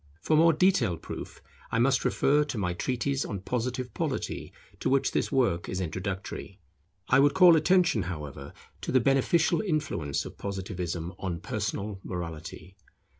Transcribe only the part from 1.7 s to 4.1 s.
I must refer to my treatise on Positive